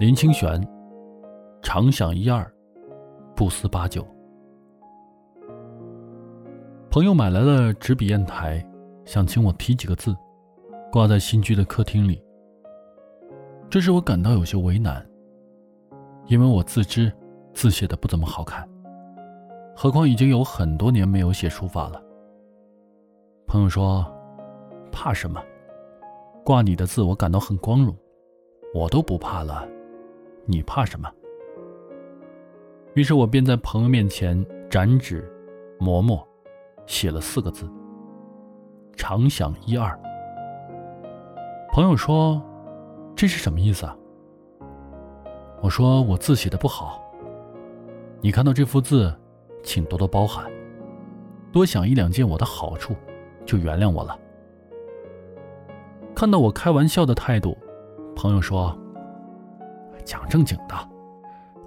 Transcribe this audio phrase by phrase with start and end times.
[0.00, 0.58] 林清玄，
[1.60, 2.50] 常想一二，
[3.36, 4.02] 不思八九。
[6.90, 8.66] 朋友买来了纸笔砚台，
[9.04, 10.16] 想请我题几个字，
[10.90, 12.24] 挂在新居的客厅里。
[13.68, 15.06] 这使我感到有些为难，
[16.28, 17.12] 因为我自知
[17.52, 18.66] 字写的不怎么好看，
[19.76, 22.02] 何况已经有很多年没有写书法了。
[23.46, 24.10] 朋友说
[24.90, 25.44] ：“怕什么？
[26.42, 27.94] 挂你的字，我感到很光荣，
[28.74, 29.68] 我都不怕了，
[30.46, 31.10] 你怕什么？”
[32.94, 35.30] 于是我便在朋友面前展纸、
[35.78, 36.26] 磨墨，
[36.86, 37.70] 写了四个字
[38.96, 39.98] ：“常想一二。”
[41.72, 42.40] 朋友说。
[43.16, 43.94] 这是什么意思啊？
[45.60, 47.02] 我说我字写的不好。
[48.22, 49.14] 你看到这幅字，
[49.62, 50.50] 请多多包涵，
[51.52, 52.94] 多想一两件我的好处，
[53.44, 54.18] 就原谅我了。
[56.14, 57.58] 看到我开玩笑的态度，
[58.16, 58.74] 朋友说
[60.04, 60.74] ：“讲正经的，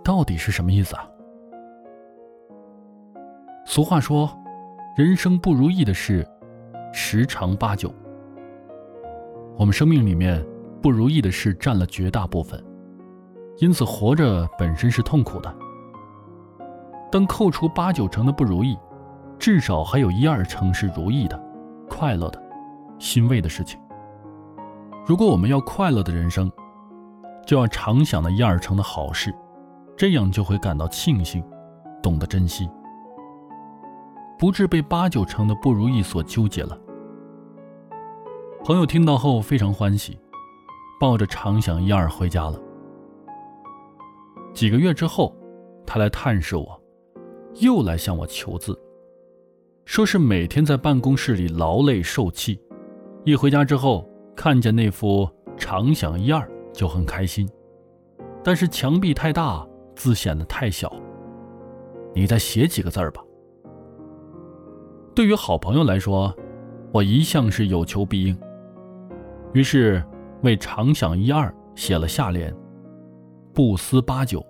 [0.03, 1.07] 到底是什么意思啊？”
[3.65, 4.29] 俗话说
[4.97, 6.27] ：“人生不如意的事，
[6.91, 7.93] 十常八九。”
[9.57, 10.45] 我们生命里面。
[10.81, 12.61] 不如意的事占了绝大部分，
[13.59, 15.55] 因此活着本身是痛苦的。
[17.09, 18.77] 但扣除八九成的不如意，
[19.39, 21.41] 至少还有一二成是如意的、
[21.87, 22.43] 快乐的、
[22.99, 23.79] 欣慰的事情。
[25.05, 26.51] 如果我们要快乐的人生，
[27.45, 29.33] 就要常想那一二成的好事，
[29.95, 31.43] 这样就会感到庆幸，
[32.01, 32.69] 懂得珍惜，
[34.39, 36.77] 不致被八九成的不如意所纠结了。
[38.63, 40.17] 朋友听到后非常欢喜。
[40.99, 42.57] 抱着常想一二回家了。
[44.53, 45.35] 几个月之后，
[45.85, 46.81] 他来探视我，
[47.55, 48.79] 又来向我求字，
[49.83, 52.57] 说是每天在办公室里劳累受气，
[53.25, 57.49] 一回家之后看见那幅常想一二就很开心，
[58.43, 60.91] 但是墙壁太大，字显得太小。
[62.13, 63.23] 你再写几个字儿吧。
[65.15, 66.35] 对于好朋友来说，
[66.91, 68.37] 我一向是有求必应，
[69.53, 70.03] 于是。
[70.43, 72.53] 为常想一二写了下联，
[73.53, 74.45] 不思八九。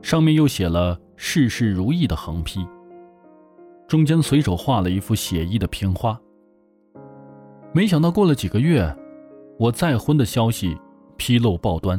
[0.00, 2.66] 上面又写了事事如意的横批，
[3.86, 6.18] 中间随手画了一幅写意的平花。
[7.74, 8.82] 没想到过了几个月，
[9.58, 10.78] 我再婚的消息
[11.16, 11.98] 披露报端，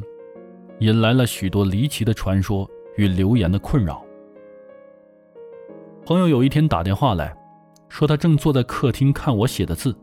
[0.79, 4.03] 引来了许多离奇的传说与流言的困扰。
[6.05, 7.35] 朋友有一天打电话来，
[7.89, 9.95] 说他正坐在客厅看我写的字，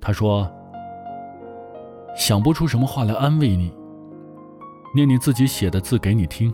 [0.00, 0.50] 他说。
[2.14, 3.72] 想不出什么话来安慰你，
[4.94, 6.52] 念你自己写的字给你听。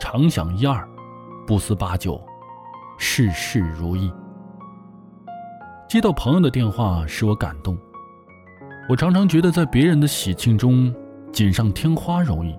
[0.00, 0.84] 常想一二，
[1.46, 2.20] 不思八九，
[2.98, 4.12] 事事如意。
[5.88, 7.78] 接到朋友的电话使我感动。
[8.88, 10.94] 我常常觉得在别人的喜庆中
[11.32, 12.56] 锦上添花容易，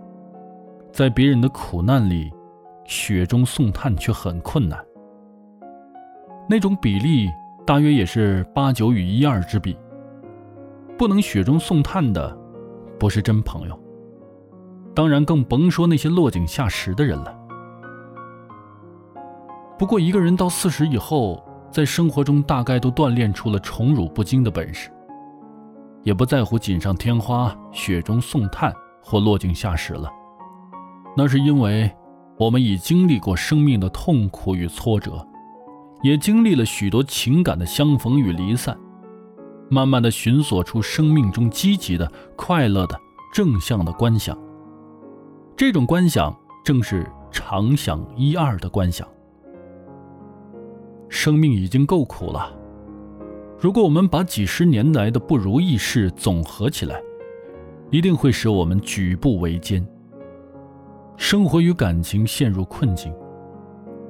[0.92, 2.30] 在别人的苦难里
[2.86, 4.78] 雪中送炭却很困难。
[6.50, 7.30] 那种比例
[7.66, 9.78] 大约也是八九与一二之比。
[10.98, 12.38] 不能雪中送炭的，
[13.00, 13.80] 不是真朋友。
[14.96, 17.38] 当然，更甭说那些落井下石的人了。
[19.78, 24.90] 不过，一个人到四十以后，在生活中大概都锻炼出了宠辱不惊的本事，
[26.08, 28.74] 也不在乎锦上添花、雪中送炭
[29.04, 30.10] 或落井下石了。
[31.18, 31.94] 那是因为
[32.40, 35.28] 我们已经历过生命的痛苦与挫折，
[36.02, 38.74] 也经历了许多情感的相逢与离散。
[39.70, 42.98] 慢慢的寻索出生命中积极的、快乐的、
[43.34, 44.38] 正向的观想。
[45.58, 49.06] 这种观想正是常想一二的观想。
[51.10, 52.57] 生命已经够苦了，
[53.60, 57.02] 如果我们把几十年来的不如意事总合起来，
[57.90, 59.86] 一定会使我们举步维艰。
[61.16, 63.12] 生活与感情陷入困境，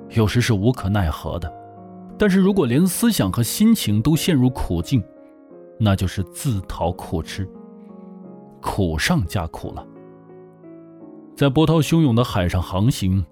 [0.09, 1.47] 有时是无可奈何的；
[2.17, 5.01] 但是如果连思想和心情都陷入苦境，
[5.79, 7.47] 那就是自讨苦吃，
[8.61, 9.87] 苦上加苦了。
[11.37, 13.25] 在波涛汹涌的海上航行，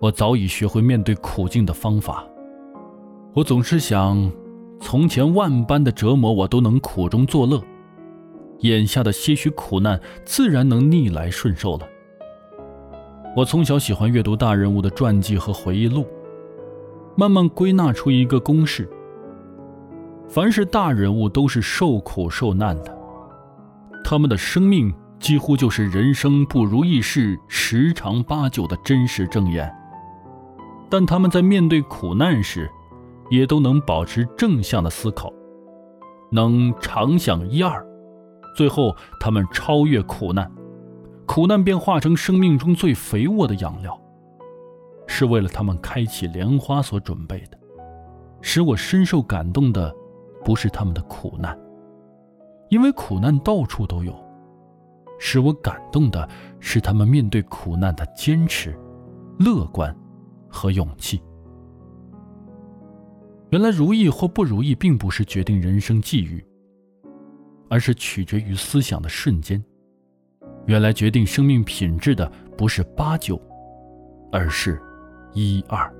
[0.00, 2.26] 我早已学会面对苦境的方法。
[3.34, 4.32] 我总是想，
[4.80, 7.62] 从前万般的折磨我都能苦中作乐，
[8.60, 11.86] 眼下的些许苦难自然能逆来顺受了。
[13.36, 16.06] 我从小喜欢阅读大人物的传记和回忆录，
[17.16, 18.88] 慢慢归纳出一个公式。
[20.28, 22.96] 凡是大人物都是受苦受难的，
[24.04, 29.72] 他们的生命几乎就是人生不如意事十常八九的真实证言。
[30.90, 32.70] 但他们在面对苦难时，
[33.30, 35.32] 也都能保持正向的思考，
[36.30, 37.84] 能常想一二，
[38.56, 40.50] 最后他们超越苦难，
[41.26, 43.98] 苦难便化成生命中最肥沃的养料，
[45.06, 47.58] 是为了他们开启莲花所准备的。
[48.40, 49.94] 使我深受感动的，
[50.44, 51.58] 不是他们的苦难，
[52.68, 54.12] 因为苦难到处都有；
[55.18, 56.28] 使我感动的
[56.60, 58.78] 是他们面对苦难的坚持、
[59.40, 59.94] 乐观
[60.48, 61.20] 和勇气。
[63.50, 66.44] 原来如意或不如意，并不是决定人生际遇，
[67.70, 69.62] 而是取决于思想的瞬间。
[70.66, 73.40] 原来决定生命品质的不是八九，
[74.30, 74.78] 而是
[75.32, 75.90] 一二。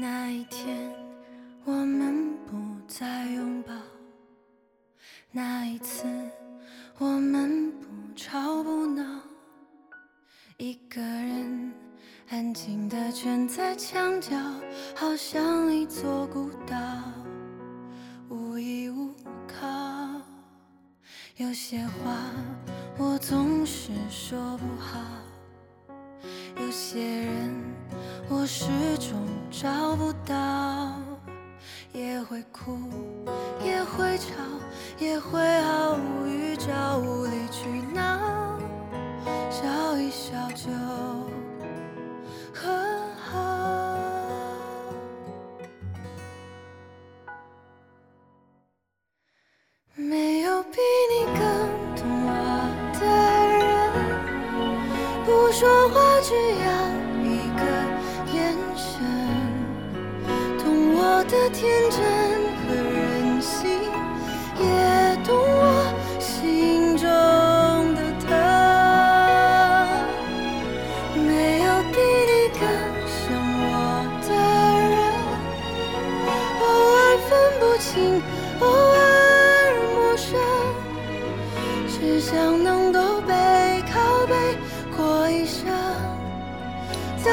[0.00, 0.90] 那一天，
[1.62, 2.56] 我们不
[2.88, 3.74] 再拥抱；
[5.30, 6.06] 那一次，
[6.96, 7.86] 我们不
[8.16, 9.04] 吵不闹。
[10.56, 11.70] 一个人
[12.30, 14.38] 安静地蜷在墙角，
[14.96, 16.76] 好像一座孤岛，
[18.30, 19.14] 无依无
[19.46, 19.68] 靠。
[21.36, 22.16] 有些话
[22.96, 24.98] 我总是说不好，
[26.56, 27.70] 有些人。
[28.32, 28.66] 我始
[28.98, 29.18] 终
[29.62, 30.34] 找不到，
[31.92, 32.78] 也会哭，
[33.62, 34.32] 也会吵，
[34.98, 38.58] 也会毫无预兆无理取闹，
[39.50, 40.70] 笑一笑就
[42.54, 42.70] 和
[43.22, 43.98] 好。
[49.94, 50.78] 没有比
[51.12, 51.42] 你更
[51.96, 52.32] 懂我
[52.98, 53.04] 的
[53.58, 53.68] 人，
[55.26, 56.34] 不说话只
[56.64, 56.69] 要。
[61.60, 62.00] 天真
[62.56, 63.68] 和任性，
[64.58, 64.64] 也
[65.26, 67.04] 懂我心中
[67.94, 68.26] 的疼。
[71.22, 72.64] 没有比你更
[73.12, 73.20] 像
[73.60, 73.70] 我
[74.26, 74.28] 的
[74.88, 74.96] 人，
[76.62, 76.64] 偶
[76.96, 76.98] 尔
[77.28, 77.30] 分
[77.60, 77.92] 不清，
[78.60, 78.98] 偶尔
[79.94, 80.28] 陌生，
[81.86, 82.32] 只想
[82.64, 84.32] 能够背靠背
[84.96, 85.68] 过一生。
[87.22, 87.28] 走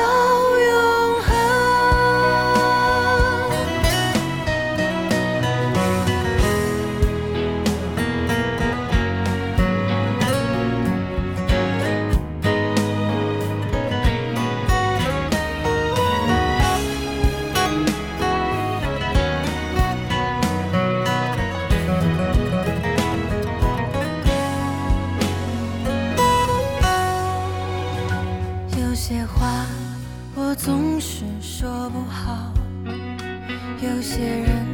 [34.27, 34.68] 别人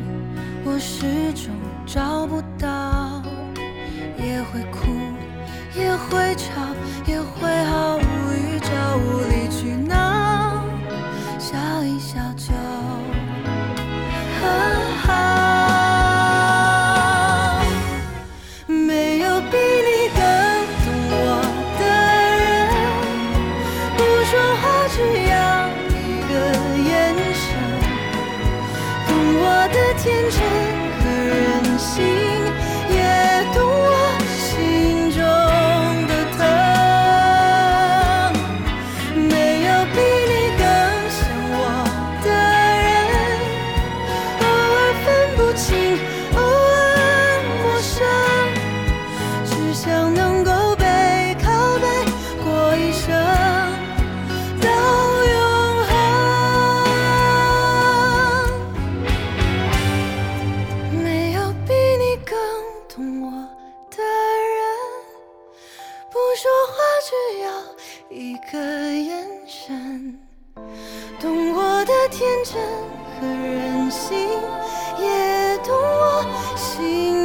[0.66, 1.54] 我始终
[1.86, 2.68] 找不到，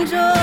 [0.09, 0.38] 说。